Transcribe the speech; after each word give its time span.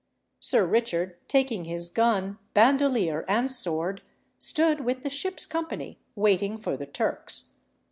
Sir 0.39 0.65
Richard, 0.65 1.17
taking 1.27 1.65
his 1.65 1.91
gun, 1.91 2.39
bandolier, 2.55 3.23
and 3.27 3.51
sword, 3.51 4.01
stood 4.39 4.79
with 4.81 5.03
the 5.03 5.11
ship's 5.11 5.45
company 5.45 5.99
waiting 6.15 6.57
for 6.57 6.75
the 6.75 6.87
Turks. 6.87 7.51